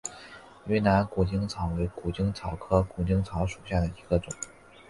[0.65, 4.33] 云南谷精草为谷精草科谷精草属下的一个种。